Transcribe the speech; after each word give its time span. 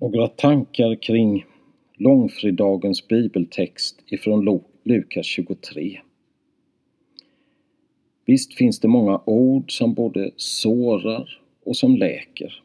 Några 0.00 0.28
tankar 0.28 0.94
kring 0.94 1.44
långfredagens 1.96 3.08
bibeltext 3.08 4.02
ifrån 4.06 4.60
Lukas 4.84 5.26
23. 5.26 6.00
Visst 8.26 8.54
finns 8.54 8.80
det 8.80 8.88
många 8.88 9.20
ord 9.24 9.78
som 9.78 9.94
både 9.94 10.30
sårar 10.36 11.40
och 11.64 11.76
som 11.76 11.96
läker. 11.96 12.62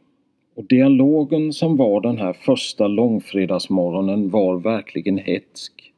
Och 0.56 0.64
dialogen 0.64 1.54
som 1.54 1.78
var 1.78 2.02
den 2.02 2.18
här 2.18 2.34
första 2.34 2.88
långfredagsmorgonen 2.88 4.30
var 4.30 4.58
verkligen 4.58 5.18
hetsk. 5.18 5.94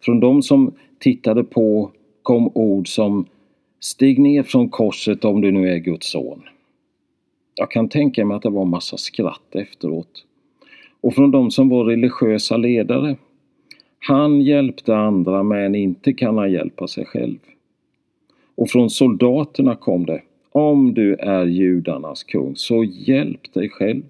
Från 0.00 0.20
de 0.20 0.42
som 0.42 0.74
tittade 0.98 1.44
på 1.44 1.90
kom 2.22 2.52
ord 2.54 2.88
som 2.88 3.26
Stig 3.80 4.18
ner 4.18 4.42
från 4.42 4.68
korset 4.68 5.24
om 5.24 5.40
du 5.40 5.52
nu 5.52 5.70
är 5.70 5.78
Guds 5.78 6.10
son. 6.10 6.42
Jag 7.54 7.70
kan 7.70 7.88
tänka 7.88 8.24
mig 8.24 8.36
att 8.36 8.42
det 8.42 8.50
var 8.50 8.64
massa 8.64 8.96
skratt 8.96 9.54
efteråt. 9.54 10.24
Och 11.04 11.14
från 11.14 11.30
de 11.30 11.50
som 11.50 11.68
var 11.68 11.84
religiösa 11.84 12.56
ledare. 12.56 13.16
Han 13.98 14.40
hjälpte 14.40 14.96
andra 14.96 15.42
men 15.42 15.74
inte 15.74 16.12
kan 16.12 16.38
han 16.38 16.52
hjälpa 16.52 16.88
sig 16.88 17.04
själv. 17.04 17.38
Och 18.54 18.70
från 18.70 18.90
soldaterna 18.90 19.74
kom 19.74 20.06
det 20.06 20.22
Om 20.52 20.94
du 20.94 21.14
är 21.14 21.46
judarnas 21.46 22.24
kung, 22.24 22.56
så 22.56 22.84
hjälp 22.84 23.52
dig 23.52 23.68
själv. 23.68 24.02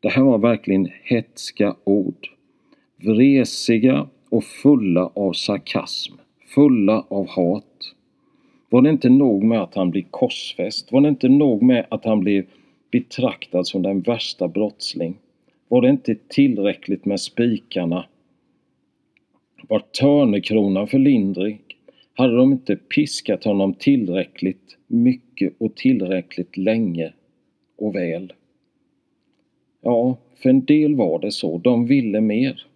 Det 0.00 0.08
här 0.08 0.22
var 0.22 0.38
verkligen 0.38 0.88
hetska 1.02 1.74
ord. 1.84 2.28
Vresiga 2.96 4.06
och 4.28 4.44
fulla 4.44 5.10
av 5.14 5.32
sarkasm, 5.32 6.14
fulla 6.54 7.04
av 7.08 7.28
hat. 7.28 7.94
Var 8.68 8.82
det 8.82 8.90
inte 8.90 9.08
nog 9.08 9.44
med 9.44 9.62
att 9.62 9.74
han 9.74 9.90
blir 9.90 10.04
korsfäst? 10.10 10.92
Var 10.92 11.00
det 11.00 11.08
inte 11.08 11.28
nog 11.28 11.62
med 11.62 11.86
att 11.88 12.04
han 12.04 12.20
blir 12.20 12.44
betraktad 12.90 13.66
som 13.66 13.82
den 13.82 14.00
värsta 14.00 14.48
brottsling? 14.48 15.16
Var 15.70 15.82
det 15.82 15.88
inte 15.88 16.16
tillräckligt 16.28 17.04
med 17.04 17.20
spikarna? 17.20 18.06
Var 19.68 19.78
törnekronan 19.78 20.88
för 20.88 20.98
lindrig? 20.98 21.60
Hade 22.14 22.36
de 22.36 22.52
inte 22.52 22.76
piskat 22.76 23.44
honom 23.44 23.74
tillräckligt 23.74 24.76
mycket 24.86 25.54
och 25.58 25.76
tillräckligt 25.76 26.56
länge 26.56 27.12
och 27.76 27.94
väl? 27.94 28.32
Ja, 29.80 30.16
för 30.34 30.50
en 30.50 30.64
del 30.64 30.94
var 30.94 31.18
det 31.18 31.32
så. 31.32 31.58
De 31.58 31.86
ville 31.86 32.20
mer. 32.20 32.66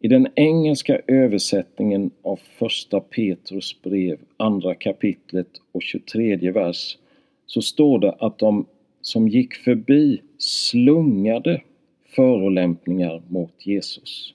I 0.00 0.08
den 0.08 0.28
engelska 0.34 1.00
översättningen 1.06 2.10
av 2.22 2.40
första 2.58 3.00
Petrus 3.00 3.82
brev, 3.82 4.18
andra 4.36 4.74
kapitlet 4.74 5.50
och 5.72 5.82
23 5.82 6.50
vers, 6.50 6.98
så 7.46 7.62
står 7.62 7.98
det 7.98 8.12
att 8.12 8.38
de 8.38 8.66
som 9.00 9.28
gick 9.28 9.54
förbi 9.54 10.20
slungade 10.42 11.62
förolämpningar 12.06 13.22
mot 13.28 13.66
Jesus. 13.66 14.34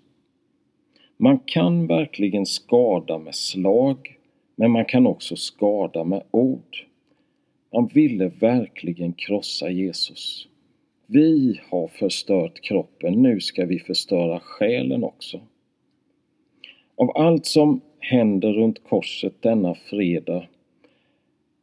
Man 1.17 1.39
kan 1.39 1.87
verkligen 1.87 2.45
skada 2.45 3.17
med 3.17 3.35
slag, 3.35 4.17
men 4.55 4.71
man 4.71 4.85
kan 4.85 5.07
också 5.07 5.35
skada 5.35 6.03
med 6.03 6.23
ord. 6.31 6.85
Man 7.73 7.87
ville 7.87 8.27
verkligen 8.27 9.13
krossa 9.13 9.69
Jesus. 9.69 10.47
Vi 11.05 11.59
har 11.69 11.87
förstört 11.87 12.61
kroppen, 12.61 13.21
nu 13.21 13.39
ska 13.39 13.65
vi 13.65 13.79
förstöra 13.79 14.39
själen 14.39 15.03
också. 15.03 15.41
Av 16.95 17.17
allt 17.17 17.45
som 17.45 17.81
händer 17.99 18.53
runt 18.53 18.83
korset 18.83 19.41
denna 19.41 19.75
fredag 19.75 20.47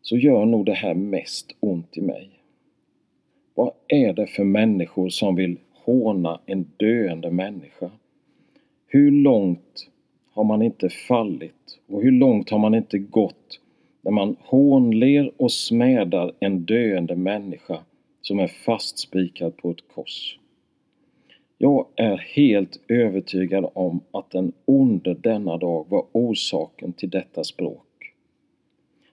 så 0.03 0.17
gör 0.17 0.45
nog 0.45 0.67
det 0.67 0.75
här 0.75 0.95
mest 0.95 1.56
ont 1.61 1.97
i 1.97 2.01
mig. 2.01 2.33
Vad 3.55 3.72
är 3.88 4.12
det 4.12 4.27
för 4.27 4.44
människor 4.44 5.08
som 5.08 5.34
vill 5.34 5.58
håna 5.72 6.41
en 6.47 6.66
döende 6.77 7.30
människa? 7.30 7.91
Hur 8.86 9.11
långt 9.11 9.89
har 10.33 10.45
man 10.45 10.62
inte 10.62 10.89
fallit 10.89 11.80
och 11.89 12.02
hur 12.02 12.12
långt 12.12 12.51
har 12.51 12.58
man 12.58 12.74
inte 12.74 12.98
gått 12.98 13.61
när 14.02 14.12
man 14.12 14.36
hånler 14.40 15.33
och 15.36 15.52
smädar 15.52 16.33
en 16.40 16.64
döende 16.64 17.17
människa 17.17 17.79
som 18.20 18.39
är 18.39 18.46
fastspikad 18.46 19.56
på 19.56 19.70
ett 19.70 19.89
kors? 19.95 20.39
Jag 21.58 21.86
är 21.96 22.17
helt 22.17 22.80
övertygad 22.89 23.70
om 23.74 24.00
att 24.11 24.30
den 24.30 24.52
onde 24.64 25.14
denna 25.14 25.56
dag 25.56 25.86
var 25.89 26.05
orsaken 26.12 26.92
till 26.92 27.11
detta 27.11 27.45
språk. 27.45 28.14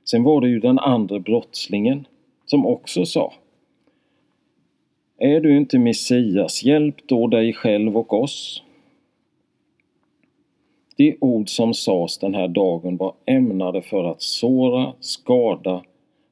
Sen 0.03 0.23
var 0.23 0.41
det 0.41 0.49
ju 0.49 0.59
den 0.59 0.79
andra 0.79 1.19
brottslingen 1.19 2.07
som 2.45 2.65
också 2.65 3.05
sa 3.05 3.33
är 5.23 5.41
du 5.41 5.57
inte 5.57 5.79
Messias, 5.79 6.63
hjälp 6.63 6.95
då 7.05 7.27
dig 7.27 7.53
själv 7.53 7.97
och 7.97 8.13
oss. 8.13 8.63
De 10.95 11.17
ord 11.21 11.49
som 11.49 11.73
sades 11.73 12.17
den 12.17 12.35
här 12.35 12.47
dagen 12.47 12.97
var 12.97 13.13
ämnade 13.25 13.81
för 13.81 14.03
att 14.03 14.21
såra, 14.21 14.93
skada, 14.99 15.83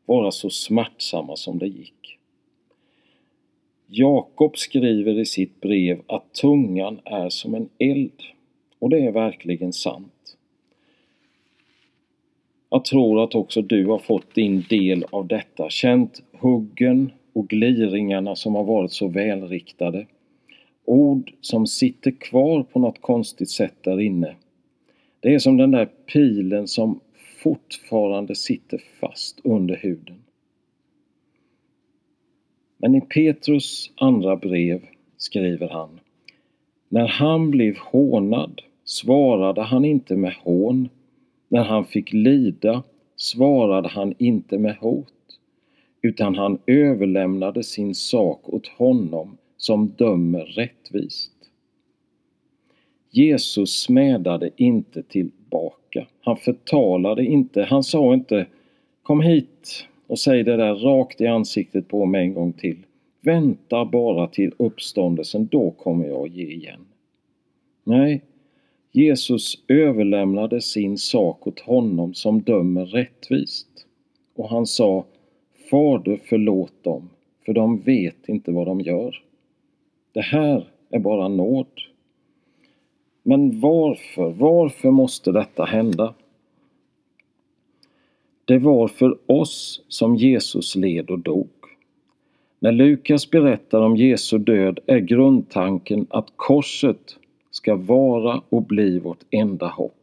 vara 0.05 0.31
så 0.31 0.49
smärtsamma 0.49 1.35
som 1.35 1.59
det 1.59 1.67
gick. 1.67 2.17
Jakob 3.87 4.57
skriver 4.57 5.19
i 5.19 5.25
sitt 5.25 5.61
brev 5.61 6.01
att 6.07 6.33
tungan 6.33 6.99
är 7.05 7.29
som 7.29 7.55
en 7.55 7.69
eld. 7.77 8.21
Och 8.79 8.89
det 8.89 8.99
är 8.99 9.11
verkligen 9.11 9.73
sant. 9.73 10.37
Jag 12.69 12.85
tror 12.85 13.23
att 13.23 13.35
också 13.35 13.61
du 13.61 13.85
har 13.85 13.99
fått 13.99 14.35
din 14.35 14.65
del 14.69 15.05
av 15.09 15.27
detta, 15.27 15.69
känt 15.69 16.23
huggen 16.39 17.11
och 17.39 17.47
gliringarna 17.47 18.35
som 18.35 18.55
har 18.55 18.63
varit 18.63 18.91
så 18.91 19.07
välriktade. 19.07 20.05
Ord 20.85 21.33
som 21.41 21.67
sitter 21.67 22.11
kvar 22.11 22.63
på 22.63 22.79
något 22.79 23.01
konstigt 23.01 23.49
sätt 23.49 23.75
där 23.81 23.99
inne. 23.99 24.35
Det 25.19 25.33
är 25.33 25.39
som 25.39 25.57
den 25.57 25.71
där 25.71 25.85
pilen 25.85 26.67
som 26.67 26.99
fortfarande 27.43 28.35
sitter 28.35 28.81
fast 28.99 29.39
under 29.43 29.75
huden. 29.75 30.15
Men 32.77 32.95
i 32.95 33.01
Petrus 33.01 33.91
andra 33.95 34.35
brev 34.35 34.85
skriver 35.17 35.69
han 35.69 35.99
När 36.89 37.07
han 37.07 37.51
blev 37.51 37.77
hånad 37.77 38.61
svarade 38.83 39.61
han 39.61 39.85
inte 39.85 40.15
med 40.15 40.33
hån. 40.33 40.89
När 41.47 41.63
han 41.63 41.85
fick 41.85 42.13
lida 42.13 42.83
svarade 43.15 43.87
han 43.87 44.13
inte 44.17 44.57
med 44.57 44.75
hot 44.75 45.13
utan 46.01 46.35
han 46.35 46.59
överlämnade 46.65 47.63
sin 47.63 47.95
sak 47.95 48.49
åt 48.49 48.67
honom 48.67 49.37
som 49.57 49.87
dömer 49.87 50.45
rättvist. 50.45 51.31
Jesus 53.11 53.81
smädade 53.81 54.49
inte 54.55 55.03
tillbaka. 55.03 56.07
Han 56.21 56.37
förtalade 56.37 57.25
inte. 57.25 57.63
Han 57.63 57.83
sa 57.83 58.13
inte 58.13 58.47
Kom 59.03 59.21
hit, 59.21 59.87
och 60.07 60.19
säg 60.19 60.43
det 60.43 60.57
där 60.57 60.75
rakt 60.75 61.21
i 61.21 61.27
ansiktet 61.27 61.87
på 61.87 62.05
mig 62.05 62.21
en 62.21 62.33
gång 62.33 62.53
till. 62.53 62.77
Vänta 63.21 63.85
bara 63.85 64.27
till 64.27 64.53
uppståndelsen, 64.57 65.47
då 65.51 65.71
kommer 65.71 66.07
jag 66.07 66.27
ge 66.27 66.47
igen. 66.47 66.85
Nej, 67.83 68.21
Jesus 68.91 69.63
överlämnade 69.67 70.61
sin 70.61 70.97
sak 70.97 71.47
åt 71.47 71.59
honom 71.59 72.13
som 72.13 72.41
dömer 72.41 72.85
rättvist. 72.85 73.85
Och 74.35 74.49
han 74.49 74.65
sa 74.65 75.05
Fader 75.69 76.19
förlåt 76.25 76.83
dem, 76.83 77.09
för 77.45 77.53
de 77.53 77.79
vet 77.79 78.29
inte 78.29 78.51
vad 78.51 78.67
de 78.67 78.81
gör. 78.81 79.23
Det 80.11 80.21
här 80.21 80.67
är 80.89 80.99
bara 80.99 81.27
nåd. 81.27 81.67
Men 83.23 83.59
varför, 83.59 84.29
varför 84.29 84.91
måste 84.91 85.31
detta 85.31 85.65
hända? 85.65 86.13
Det 88.45 88.57
var 88.57 88.87
för 88.87 89.17
oss 89.25 89.81
som 89.87 90.15
Jesus 90.15 90.75
led 90.75 91.09
och 91.09 91.19
dog. 91.19 91.49
När 92.59 92.71
Lukas 92.71 93.29
berättar 93.29 93.81
om 93.81 93.95
Jesu 93.97 94.37
död 94.37 94.79
är 94.85 94.99
grundtanken 94.99 96.07
att 96.09 96.33
korset 96.35 97.17
ska 97.51 97.75
vara 97.75 98.41
och 98.49 98.63
bli 98.63 98.99
vårt 98.99 99.23
enda 99.31 99.67
hopp. 99.67 99.95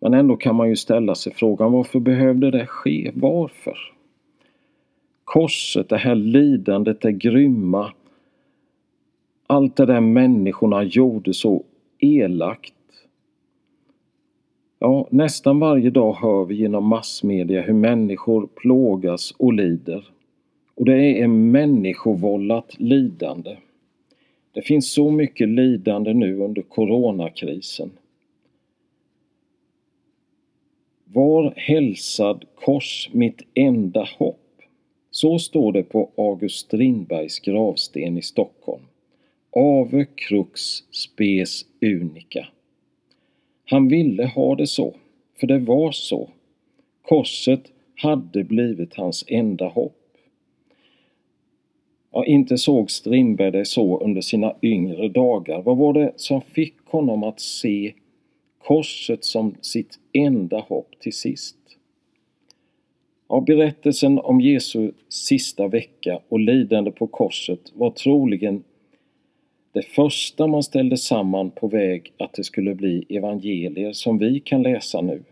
Men 0.00 0.14
ändå 0.14 0.36
kan 0.36 0.56
man 0.56 0.68
ju 0.68 0.76
ställa 0.76 1.14
sig 1.14 1.32
frågan 1.32 1.72
varför 1.72 2.00
behövde 2.00 2.50
det 2.50 2.66
ske? 2.66 3.10
Varför? 3.14 3.78
Korset, 5.28 5.88
det 5.88 5.96
här 5.96 6.14
lidandet, 6.14 7.00
det 7.00 7.12
grymma, 7.12 7.92
allt 9.46 9.76
det 9.76 9.86
där 9.86 10.00
människorna 10.00 10.82
gjorde 10.82 11.34
så 11.34 11.64
elakt 11.98 12.74
Ja, 14.78 15.08
nästan 15.10 15.60
varje 15.60 15.90
dag 15.90 16.12
hör 16.12 16.44
vi 16.44 16.54
genom 16.54 16.84
massmedia 16.84 17.62
hur 17.62 17.74
människor 17.74 18.48
plågas 18.54 19.34
och 19.38 19.52
lider. 19.52 20.04
Och 20.74 20.84
det 20.84 21.20
är 21.20 21.26
människovållat 21.26 22.80
lidande. 22.80 23.56
Det 24.52 24.62
finns 24.62 24.92
så 24.92 25.10
mycket 25.10 25.48
lidande 25.48 26.14
nu 26.14 26.38
under 26.40 26.62
coronakrisen. 26.62 27.90
Var 31.04 31.54
hälsad 31.56 32.44
kors 32.54 33.10
mitt 33.12 33.42
enda 33.54 34.08
hopp. 34.18 34.40
Så 35.20 35.38
står 35.38 35.72
det 35.72 35.82
på 35.82 36.10
August 36.16 36.56
Strindbergs 36.56 37.38
gravsten 37.38 38.18
i 38.18 38.22
Stockholm. 38.22 38.82
Ave 39.56 40.06
crux 40.14 40.60
spes 40.90 41.64
unica. 41.80 42.46
Han 43.64 43.88
ville 43.88 44.26
ha 44.26 44.54
det 44.54 44.66
så, 44.66 44.94
för 45.40 45.46
det 45.46 45.58
var 45.58 45.92
så. 45.92 46.30
Korset 47.02 47.72
hade 47.94 48.44
blivit 48.44 48.94
hans 48.94 49.24
enda 49.28 49.68
hopp. 49.68 50.16
Ja, 52.12 52.24
inte 52.24 52.58
såg 52.58 52.90
Strindberg 52.90 53.52
det 53.52 53.64
så 53.64 54.00
under 54.00 54.20
sina 54.20 54.54
yngre 54.62 55.08
dagar. 55.08 55.62
Vad 55.62 55.76
var 55.76 55.92
det 55.92 56.12
som 56.16 56.40
fick 56.40 56.76
honom 56.84 57.22
att 57.22 57.40
se 57.40 57.94
korset 58.58 59.24
som 59.24 59.54
sitt 59.60 59.98
enda 60.12 60.60
hopp 60.60 61.00
till 61.00 61.14
sist? 61.14 61.57
Av 63.30 63.44
berättelsen 63.44 64.18
om 64.18 64.40
Jesu 64.40 64.92
sista 65.08 65.68
vecka 65.68 66.20
och 66.28 66.40
lidande 66.40 66.90
på 66.90 67.06
korset 67.06 67.72
var 67.74 67.90
troligen 67.90 68.64
det 69.72 69.82
första 69.82 70.46
man 70.46 70.62
ställde 70.62 70.96
samman 70.96 71.50
på 71.50 71.68
väg 71.68 72.12
att 72.18 72.32
det 72.32 72.44
skulle 72.44 72.74
bli 72.74 73.04
evangelier 73.08 73.92
som 73.92 74.18
vi 74.18 74.40
kan 74.40 74.62
läsa 74.62 75.00
nu. 75.00 75.22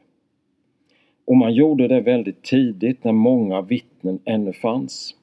Och 1.24 1.36
man 1.36 1.54
gjorde 1.54 1.88
det 1.88 2.00
väldigt 2.00 2.42
tidigt 2.42 3.04
när 3.04 3.12
många 3.12 3.62
vittnen 3.62 4.18
ännu 4.24 4.52
fanns. 4.52 5.14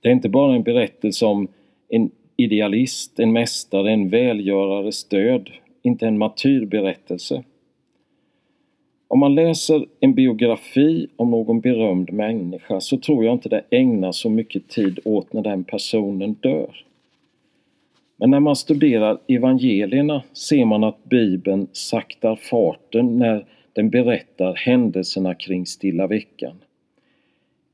Det 0.00 0.08
är 0.08 0.12
inte 0.12 0.28
bara 0.28 0.54
en 0.54 0.62
berättelse 0.62 1.26
om 1.26 1.48
en 1.88 2.10
idealist, 2.36 3.18
en 3.20 3.32
mästare, 3.32 3.92
en 3.92 4.08
välgörares 4.08 5.04
död, 5.04 5.50
inte 5.82 6.06
en 6.06 6.18
martyrberättelse. 6.18 7.44
Om 9.08 9.18
man 9.18 9.34
läser 9.34 9.86
en 10.00 10.14
biografi 10.14 11.06
om 11.16 11.30
någon 11.30 11.60
berömd 11.60 12.12
människa 12.12 12.80
så 12.80 12.98
tror 12.98 13.24
jag 13.24 13.34
inte 13.34 13.48
det 13.48 13.64
ägnas 13.70 14.16
så 14.16 14.30
mycket 14.30 14.68
tid 14.68 14.98
åt 15.04 15.32
när 15.32 15.42
den 15.42 15.64
personen 15.64 16.32
dör. 16.32 16.84
Men 18.16 18.30
när 18.30 18.40
man 18.40 18.56
studerar 18.56 19.18
evangelierna 19.28 20.22
ser 20.32 20.64
man 20.64 20.84
att 20.84 21.04
Bibeln 21.04 21.66
saktar 21.72 22.36
farten 22.36 23.18
när 23.18 23.46
den 23.72 23.90
berättar 23.90 24.54
händelserna 24.54 25.34
kring 25.34 25.66
Stilla 25.66 26.06
veckan. 26.06 26.56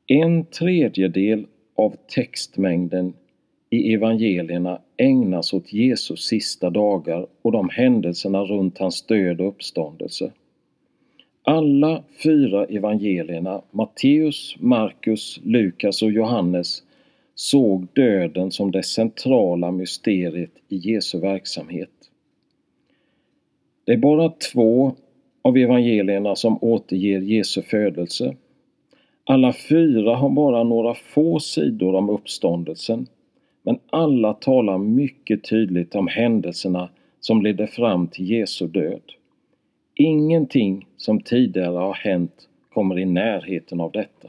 En 0.06 0.44
tredjedel 0.44 1.46
av 1.76 1.96
textmängden 2.14 3.12
i 3.70 3.94
evangelierna 3.94 4.81
ägnas 4.96 5.52
åt 5.52 5.73
Jesus 5.73 6.26
sista 6.26 6.70
dagar 6.70 7.26
och 7.43 7.52
de 7.52 7.69
händelserna 7.69 8.43
runt 8.43 8.79
hans 8.79 9.02
död 9.02 9.40
och 9.40 9.49
uppståndelse. 9.49 10.32
Alla 11.52 12.02
fyra 12.22 12.64
evangelierna, 12.64 13.62
Matteus, 13.70 14.56
Markus, 14.60 15.40
Lukas 15.44 16.02
och 16.02 16.12
Johannes, 16.12 16.82
såg 17.34 17.87
döden 17.93 18.50
som 18.50 18.70
det 18.70 18.82
centrala 18.82 19.70
mysteriet 19.70 20.50
i 20.69 20.76
Jesu 20.76 21.20
verksamhet. 21.20 21.90
Det 23.84 23.93
är 23.93 23.96
bara 23.96 24.32
två 24.52 24.93
av 25.43 25.56
evangelierna 25.56 26.37
som 26.37 26.58
återger 26.62 27.20
Jesu 27.20 27.62
födelse. 27.62 28.37
Alla 29.25 29.52
fyra 29.52 30.16
har 30.16 30.31
bara 30.31 30.64
några 30.64 30.94
få 30.94 31.40
sidor 31.40 31.94
om 31.94 32.10
uppståndelsen, 32.10 33.06
men 33.62 33.78
alla 33.90 34.34
talar 34.34 34.78
mycket 34.78 35.44
tydligt 35.44 35.94
om 35.94 36.08
händelserna 36.08 36.88
som 37.20 37.43
ledde 37.43 37.66
fram 37.66 38.06
till 38.06 38.31
Jesu 38.31 38.66
död. 38.66 39.02
Ingenting 39.94 40.86
som 40.96 41.20
tidigare 41.20 41.78
har 41.78 41.94
hänt 41.94 42.48
kommer 42.68 42.98
i 42.98 43.04
närheten 43.04 43.80
av 43.80 43.92
detta. 43.92 44.28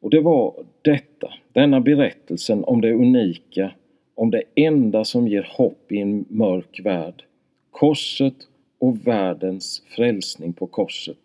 Och 0.00 0.10
det 0.10 0.20
var 0.20 0.64
detta, 0.82 1.32
denna 1.52 1.80
berättelsen 1.80 2.64
om 2.64 2.80
det 2.80 2.92
unika, 2.92 3.72
om 4.14 4.30
det 4.30 4.42
enda 4.54 5.04
som 5.04 5.28
ger 5.28 5.48
hopp 5.50 5.92
i 5.92 5.98
en 5.98 6.24
mörk 6.28 6.80
värld. 6.84 7.24
Korset 7.70 8.34
och 8.78 9.06
världens 9.06 9.82
frälsning 9.86 10.52
på 10.52 10.66
korset. 10.66 11.18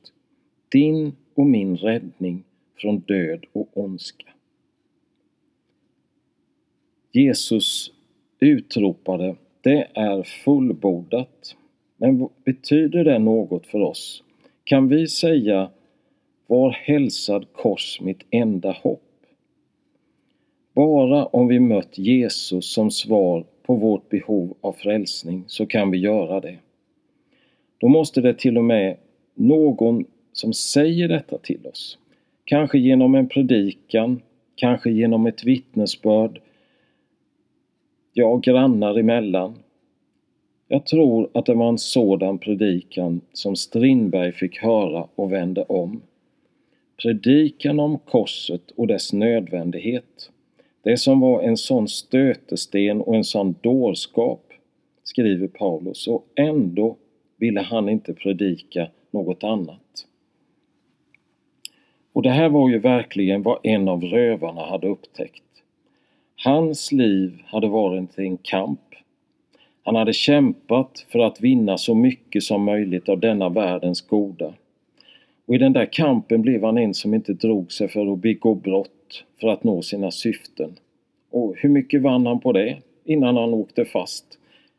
Din 0.70 1.16
och 1.34 1.46
min 1.46 1.78
räddning 1.78 2.44
från 2.76 3.00
död 3.00 3.46
och 3.52 3.70
ondska. 3.74 4.28
Jesus 7.12 7.92
utropade, 8.40 9.36
det 9.62 9.88
är 9.94 10.24
fullbordat. 10.24 11.56
Men 11.98 12.30
betyder 12.46 13.04
det 13.04 13.20
något 13.20 13.68
för 13.68 13.80
oss? 13.82 14.24
Kan 14.64 14.88
vi 14.88 15.08
säga 15.08 15.70
var 16.48 16.70
hälsad 16.72 17.46
kors 17.54 18.02
mitt 18.02 18.26
enda 18.30 18.72
hopp? 18.72 19.02
Bara 20.74 21.26
om 21.26 21.48
vi 21.48 21.60
mött 21.60 21.98
Jesus 21.98 22.74
som 22.74 22.92
svar 22.92 23.46
på 23.64 23.76
vårt 23.76 24.10
behov 24.10 24.58
av 24.62 24.74
frälsning 24.74 25.44
så 25.48 25.66
kan 25.66 25.92
vi 25.92 25.98
göra 25.98 26.40
det. 26.40 26.58
Då 27.78 27.88
måste 27.88 28.22
det 28.22 28.34
till 28.34 28.58
och 28.58 28.64
med 28.64 28.98
någon 29.34 30.06
som 30.32 30.54
säger 30.54 31.08
detta 31.08 31.38
till 31.38 31.68
oss. 31.68 31.98
Kanske 32.46 32.80
genom 32.80 33.16
en 33.16 33.30
predikan, 33.30 34.22
kanske 34.56 34.92
genom 34.92 35.26
ett 35.26 35.44
vittnesbörd, 35.44 36.42
ja, 38.14 38.38
grannar 38.38 39.00
emellan. 39.00 39.56
Jag 40.68 40.86
tror 40.86 41.30
att 41.34 41.46
det 41.46 41.54
var 41.54 41.70
en 41.70 41.78
sådan 41.78 42.40
predikan 42.40 43.22
som 43.34 43.56
Strindberg 43.56 44.32
fick 44.32 44.58
höra 44.58 45.08
och 45.16 45.32
vände 45.32 45.64
om. 45.64 46.02
Predikan 47.02 47.80
om 47.80 47.98
korset 47.98 48.72
och 48.72 48.88
dess 48.88 49.14
nödvändighet. 49.14 50.32
Det 50.84 50.98
som 50.98 51.20
var 51.20 51.42
en 51.42 51.58
sån 51.58 51.88
stötesten 51.88 53.02
och 53.02 53.16
en 53.16 53.24
sån 53.24 53.56
dårskap, 53.62 54.54
skriver 55.04 55.48
Paulus, 55.48 56.08
och 56.08 56.26
ändå 56.36 56.98
ville 57.38 57.62
han 57.62 57.90
inte 57.90 58.14
predika 58.14 58.88
något 59.12 59.44
annat. 59.44 60.08
Och 62.14 62.22
det 62.22 62.30
här 62.30 62.50
var 62.50 62.70
ju 62.70 62.80
verkligen 62.80 63.44
vad 63.44 63.60
en 63.64 63.88
av 63.88 64.04
rövarna 64.04 64.66
hade 64.66 64.88
upptäckt. 64.88 65.44
Hans 66.36 66.92
liv 66.92 67.42
hade 67.46 67.68
varit 67.68 68.20
en 68.20 68.38
kamp. 68.38 68.80
Han 69.86 69.96
hade 69.96 70.14
kämpat 70.14 71.06
för 71.10 71.20
att 71.20 71.42
vinna 71.42 71.78
så 71.78 71.96
mycket 71.96 72.44
som 72.44 72.64
möjligt 72.64 73.10
av 73.10 73.20
denna 73.20 73.50
världens 73.50 74.02
goda. 74.02 74.54
Och 75.46 75.56
i 75.56 75.58
den 75.58 75.74
där 75.74 75.86
kampen 75.92 76.42
blev 76.42 76.64
han 76.64 76.78
en 76.78 76.94
som 76.94 77.14
inte 77.14 77.34
drog 77.34 77.72
sig 77.72 77.88
för 77.88 78.14
att 78.14 78.20
begå 78.20 78.56
brott 78.56 79.24
för 79.42 79.48
att 79.48 79.64
nå 79.64 79.82
sina 79.82 80.12
syften. 80.12 80.76
Och 81.32 81.56
hur 81.58 81.70
mycket 81.70 82.02
vann 82.02 82.26
han 82.26 82.40
på 82.40 82.52
det 82.52 82.78
innan 83.04 83.38
han 83.38 83.54
åkte 83.54 83.86
fast? 83.86 84.26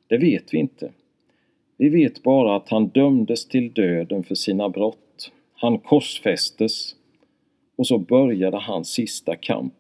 Det 0.07 0.19
vet 0.19 0.55
vi 0.55 0.59
inte. 0.59 0.91
Vi 1.77 1.89
vet 1.89 2.23
bara 2.23 2.57
att 2.57 2.69
han 2.69 2.87
dömdes 2.89 3.49
till 3.49 3.73
döden 3.73 4.25
för 4.25 4.35
sina 4.35 4.69
brott. 4.69 5.33
Han 5.55 5.79
korsfästes 5.79 6.95
och 7.77 7.87
så 7.87 7.99
började 7.99 8.57
hans 8.57 8.89
sista 8.89 9.37
kamp. 9.37 9.75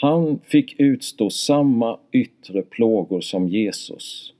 Han 0.00 0.40
fick 0.44 0.80
utstå 0.80 1.30
samma 1.30 1.98
yttre 2.12 2.62
plågor 2.62 3.20
som 3.20 3.48
Jesus. 3.48 4.32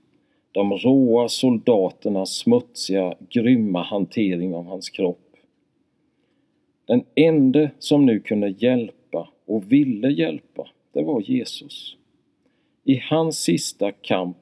De 0.51 0.73
råa 0.73 1.29
soldaternas 1.29 2.35
smutsiga, 2.35 3.15
grymma 3.29 3.83
hantering 3.83 4.55
av 4.55 4.65
hans 4.65 4.89
kropp. 4.89 5.35
Den 6.85 7.03
ende 7.15 7.71
som 7.79 8.05
nu 8.05 8.19
kunde 8.19 8.49
hjälpa 8.49 9.29
och 9.45 9.71
ville 9.71 10.09
hjälpa, 10.09 10.67
det 10.93 11.03
var 11.03 11.21
Jesus. 11.21 11.97
I 12.83 12.95
hans 13.09 13.39
sista 13.39 13.91
kamp 13.91 14.37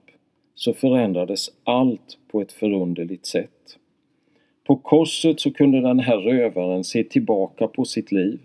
så 0.56 0.74
förändrades 0.74 1.50
allt 1.64 2.18
på 2.32 2.42
ett 2.42 2.52
förunderligt 2.52 3.26
sätt. 3.26 3.78
På 4.64 4.76
korset 4.76 5.40
så 5.40 5.52
kunde 5.52 5.82
den 5.82 6.00
här 6.00 6.18
rövaren 6.18 6.84
se 6.84 7.04
tillbaka 7.04 7.68
på 7.68 7.86
sitt 7.86 8.12
liv, 8.12 8.40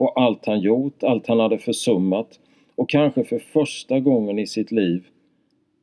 på 0.00 0.08
allt 0.08 0.46
han 0.46 0.60
gjort, 0.60 1.02
allt 1.02 1.26
han 1.26 1.40
hade 1.40 1.58
försummat 1.58 2.40
och 2.74 2.88
kanske 2.88 3.24
för 3.24 3.38
första 3.38 4.00
gången 4.00 4.38
i 4.38 4.46
sitt 4.46 4.72
liv 4.72 5.06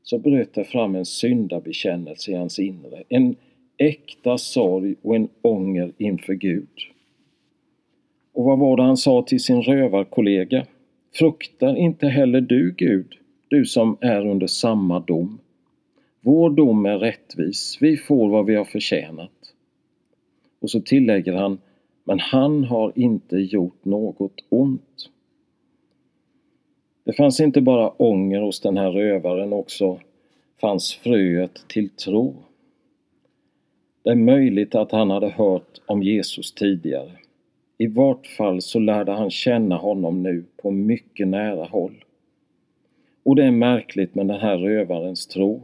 så 0.03 0.17
bröt 0.19 0.53
det 0.53 0.63
fram 0.63 0.95
en 0.95 1.05
syndabekännelse 1.05 2.31
i 2.31 2.35
hans 2.35 2.59
inre, 2.59 3.03
en 3.09 3.35
äkta 3.77 4.37
sorg 4.37 4.95
och 5.01 5.15
en 5.15 5.29
ånger 5.41 5.91
inför 5.97 6.33
Gud. 6.33 6.69
Och 8.33 8.43
vad 8.43 8.59
var 8.59 8.77
det 8.77 8.83
han 8.83 8.97
sa 8.97 9.21
till 9.21 9.39
sin 9.39 9.61
rövarkollega? 9.61 10.65
Fruktar 11.13 11.75
inte 11.75 12.07
heller 12.07 12.41
du 12.41 12.73
Gud, 12.77 13.13
du 13.47 13.65
som 13.65 13.97
är 14.01 14.27
under 14.27 14.47
samma 14.47 14.99
dom. 14.99 15.39
Vår 16.21 16.49
dom 16.49 16.85
är 16.85 16.97
rättvis, 16.97 17.77
vi 17.81 17.97
får 17.97 18.29
vad 18.29 18.45
vi 18.45 18.55
har 18.55 18.65
förtjänat. 18.65 19.53
Och 20.59 20.69
så 20.69 20.81
tillägger 20.81 21.33
han, 21.33 21.59
men 22.07 22.19
han 22.19 22.63
har 22.63 22.91
inte 22.95 23.37
gjort 23.37 23.85
något 23.85 24.43
ont. 24.49 25.09
Det 27.03 27.13
fanns 27.13 27.39
inte 27.39 27.61
bara 27.61 27.89
ånger 27.89 28.41
hos 28.41 28.59
den 28.59 28.77
här 28.77 28.91
rövaren, 28.91 29.53
också 29.53 29.99
fanns 30.61 30.93
fröet 30.93 31.67
till 31.67 31.89
tro. 31.89 32.35
Det 34.03 34.09
är 34.09 34.15
möjligt 34.15 34.75
att 34.75 34.91
han 34.91 35.09
hade 35.09 35.29
hört 35.29 35.81
om 35.85 36.03
Jesus 36.03 36.53
tidigare. 36.53 37.11
I 37.77 37.87
vart 37.87 38.27
fall 38.27 38.61
så 38.61 38.79
lärde 38.79 39.11
han 39.11 39.29
känna 39.29 39.75
honom 39.75 40.23
nu 40.23 40.43
på 40.57 40.71
mycket 40.71 41.27
nära 41.27 41.65
håll. 41.65 42.03
Och 43.23 43.35
det 43.35 43.43
är 43.43 43.51
märkligt 43.51 44.15
med 44.15 44.27
den 44.27 44.39
här 44.39 44.57
rövarens 44.57 45.27
tro. 45.27 45.61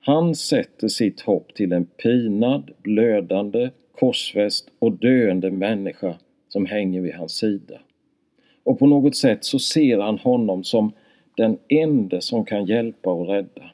Han 0.00 0.34
sätter 0.34 0.88
sitt 0.88 1.20
hopp 1.20 1.54
till 1.54 1.72
en 1.72 1.84
pinad, 1.84 2.70
blödande, 2.82 3.70
korsfäst 4.00 4.70
och 4.78 4.92
döende 4.92 5.50
människa 5.50 6.14
som 6.48 6.66
hänger 6.66 7.00
vid 7.00 7.14
hans 7.14 7.32
sida. 7.32 7.80
Och 8.62 8.78
på 8.78 8.86
något 8.86 9.16
sätt 9.16 9.44
så 9.44 9.58
ser 9.58 9.98
han 9.98 10.18
honom 10.18 10.64
som 10.64 10.92
den 11.36 11.58
ende 11.68 12.20
som 12.20 12.44
kan 12.44 12.66
hjälpa 12.66 13.10
och 13.10 13.26
rädda. 13.26 13.70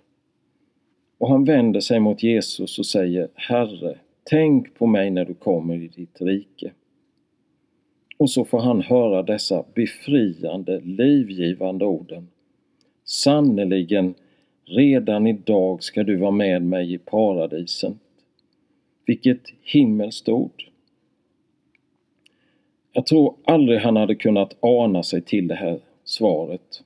Och 1.19 1.29
han 1.29 1.45
vänder 1.45 1.81
sig 1.81 2.01
mot 2.01 2.23
Jesus 2.23 2.79
och 2.79 2.87
säger 2.87 3.29
Herre, 3.35 3.99
tänk 4.25 4.75
på 4.75 4.87
mig 4.87 5.11
när 5.11 5.25
du 5.25 5.35
kommer 5.35 5.75
i 5.75 5.89
ditt 5.89 6.21
rike. 6.21 6.73
Och 8.17 8.31
så 8.31 8.45
får 8.45 8.61
han 8.61 8.83
höra 8.83 9.23
dessa 9.23 9.65
befriande, 9.75 10.81
livgivande 10.81 11.85
orden. 11.85 12.29
Sannerligen, 13.05 14.15
redan 14.65 15.27
idag 15.27 15.83
ska 15.83 16.03
du 16.03 16.17
vara 16.17 16.31
med 16.31 16.63
mig 16.63 16.93
i 16.95 16.99
paradisen. 16.99 17.99
Vilket 19.07 19.43
himmelskt 19.63 20.29
ord! 20.29 20.71
Jag 22.93 23.07
tror 23.07 23.35
aldrig 23.45 23.81
han 23.81 23.97
hade 23.97 24.15
kunnat 24.15 24.57
ana 24.61 25.03
sig 25.03 25.23
till 25.23 25.49
det 25.49 25.55
här 25.55 25.81
svaret. 26.05 26.83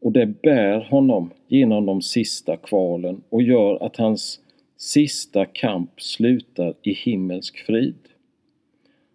Och 0.00 0.12
det 0.12 0.26
bär 0.26 0.80
honom 0.80 1.30
genom 1.48 1.86
de 1.86 2.02
sista 2.02 2.56
kvalen 2.56 3.22
och 3.28 3.42
gör 3.42 3.82
att 3.82 3.96
hans 3.96 4.40
sista 4.76 5.46
kamp 5.46 5.90
slutar 6.02 6.74
i 6.82 6.92
himmelsk 6.92 7.58
frid. 7.58 8.08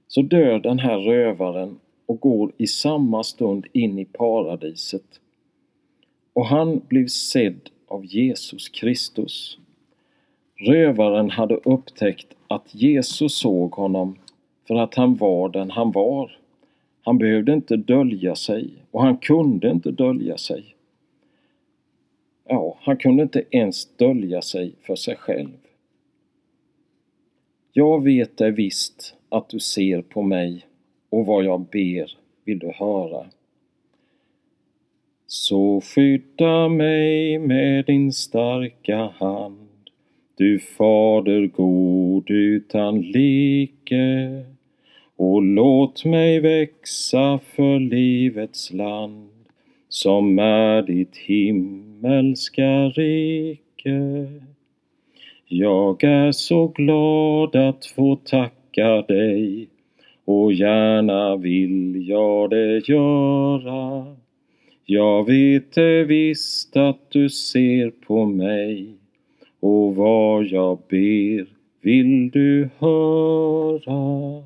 Så 0.08 0.22
dör 0.22 0.60
den 0.60 0.80
här 0.80 0.98
rövaren 0.98 1.80
och 2.06 2.20
går 2.20 2.52
i 2.58 2.68
samma 2.68 3.24
stund 3.24 3.68
in 3.74 4.00
i 4.00 4.06
paradiset. 4.06 5.20
Och 6.34 6.46
han 6.46 6.82
blev 6.88 7.08
sedd 7.08 7.70
av 7.88 8.06
Jesus 8.06 8.70
Kristus. 8.70 9.60
Rövaren 10.58 11.30
hade 11.30 11.56
upptäckt 11.56 12.28
att 12.48 12.76
Jesus 12.76 13.38
såg 13.40 13.72
honom 13.72 14.16
för 14.68 14.76
att 14.76 14.96
han 14.96 15.16
var 15.16 15.50
den 15.50 15.72
han 15.72 15.92
var. 15.92 16.38
Han 17.02 17.18
behövde 17.18 17.54
inte 17.54 17.76
dölja 17.76 18.36
sig 18.36 18.70
och 18.92 19.02
han 19.02 19.18
kunde 19.18 19.72
inte 19.72 19.92
dölja 19.92 20.38
sig. 20.38 20.76
Ja, 22.48 22.78
han 22.82 22.98
kunde 22.98 23.24
inte 23.24 23.44
ens 23.52 23.98
dölja 23.98 24.42
sig 24.42 24.74
för 24.82 24.96
sig 24.96 25.16
själv. 25.16 25.58
Jag 27.74 28.04
vet 28.04 28.38
dig 28.38 28.52
visst 28.52 29.16
att 29.30 29.50
du 29.50 29.60
ser 29.60 30.02
på 30.02 30.22
mig 30.22 30.66
och 31.10 31.26
vad 31.26 31.44
jag 31.44 31.62
ber 31.62 32.18
vill 32.46 32.60
du 32.60 32.72
höra. 32.72 33.26
Så 35.28 35.82
skydda 35.82 36.70
mig 36.70 37.40
med 37.40 37.86
din 37.86 38.14
starka 38.14 39.12
hand, 39.18 39.65
du 40.38 40.60
Fader 40.60 41.48
god 41.48 42.30
utan 42.30 43.02
like 43.02 44.44
och 45.16 45.44
låt 45.44 46.06
mig 46.06 46.40
växa 46.40 47.40
för 47.56 47.80
livets 47.80 48.74
land 48.74 49.30
som 49.90 50.40
är 50.40 50.82
ditt 50.82 51.18
himmelska 51.18 52.90
rike. 52.90 54.28
Jag 55.48 56.04
är 56.04 56.32
så 56.32 56.68
glad 56.68 57.56
att 57.56 57.86
få 57.86 58.16
tacka 58.16 59.02
dig 59.02 59.68
och 60.26 60.54
gärna 60.54 61.36
vill 61.36 62.08
jag 62.08 62.50
det 62.50 62.90
göra. 62.90 64.16
Jag 64.86 65.26
vet 65.26 65.72
det 65.74 66.04
visst 66.04 66.78
att 66.78 67.12
du 67.12 67.30
ser 67.30 67.90
på 67.90 68.26
mig 68.26 69.05
och 69.60 69.96
vad 69.96 70.46
jag 70.46 70.78
ber 70.90 71.48
vill 71.82 72.30
du 72.30 72.70
höra. 72.78 74.44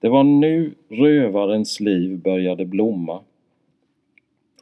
Det 0.00 0.08
var 0.08 0.24
nu 0.24 0.74
rövarens 0.88 1.80
liv 1.80 2.18
började 2.18 2.64
blomma. 2.64 3.20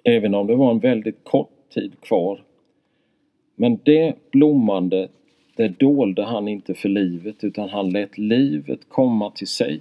Även 0.05 0.35
om 0.35 0.47
det 0.47 0.55
var 0.55 0.71
en 0.71 0.79
väldigt 0.79 1.25
kort 1.25 1.71
tid 1.75 2.01
kvar. 2.01 2.43
Men 3.55 3.79
det 3.83 4.15
blommande, 4.31 5.09
det 5.57 5.69
dolde 5.69 6.25
han 6.25 6.49
inte 6.49 6.75
för 6.75 6.89
livet 6.89 7.45
utan 7.45 7.69
han 7.69 7.91
lät 7.91 8.19
livet 8.19 8.89
komma 8.89 9.31
till 9.31 9.47
sig. 9.47 9.81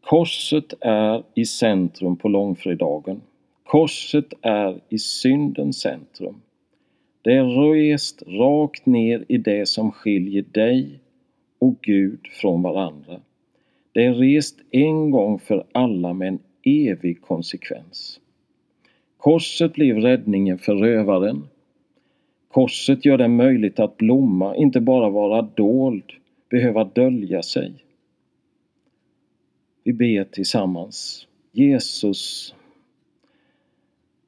Korset 0.00 0.74
är 0.80 1.22
i 1.34 1.44
centrum 1.44 2.16
på 2.16 2.28
långfredagen. 2.28 3.20
Korset 3.64 4.32
är 4.42 4.80
i 4.88 4.98
syndens 4.98 5.80
centrum. 5.80 6.40
Det 7.26 7.34
är 7.34 7.72
rest 7.72 8.22
rakt 8.26 8.86
ner 8.86 9.24
i 9.28 9.38
det 9.38 9.68
som 9.68 9.92
skiljer 9.92 10.44
dig 10.52 11.00
och 11.58 11.74
Gud 11.82 12.20
från 12.32 12.62
varandra. 12.62 13.20
Det 13.92 14.04
är 14.04 14.14
rest 14.14 14.58
en 14.70 15.10
gång 15.10 15.38
för 15.38 15.66
alla 15.72 16.12
med 16.12 16.28
en 16.28 16.38
evig 16.62 17.20
konsekvens. 17.20 18.20
Korset 19.16 19.72
blev 19.72 19.96
räddningen 19.96 20.58
för 20.58 20.74
rövaren. 20.74 21.48
Korset 22.48 23.04
gör 23.04 23.18
det 23.18 23.28
möjligt 23.28 23.78
att 23.78 23.96
blomma, 23.96 24.56
inte 24.56 24.80
bara 24.80 25.10
vara 25.10 25.42
dold, 25.42 26.12
behöva 26.50 26.84
dölja 26.84 27.42
sig. 27.42 27.72
Vi 29.84 29.92
ber 29.92 30.24
tillsammans. 30.24 31.26
Jesus, 31.52 32.54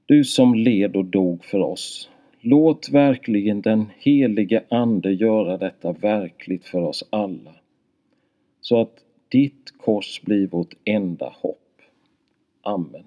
du 0.07 0.25
som 0.25 0.55
led 0.55 0.97
och 0.97 1.05
dog 1.05 1.45
för 1.45 1.59
oss. 1.61 2.11
Låt 2.41 2.89
verkligen 2.89 3.61
den 3.61 3.87
helige 3.99 4.65
Ande 4.69 5.13
göra 5.13 5.57
detta 5.57 5.93
verkligt 5.93 6.65
för 6.65 6.83
oss 6.83 7.05
alla. 7.11 7.55
Så 8.61 8.81
att 8.81 9.05
ditt 9.29 9.79
kors 9.79 10.23
blir 10.23 10.47
vårt 10.47 10.75
enda 10.85 11.35
hopp. 11.37 11.83
Amen. 12.63 13.05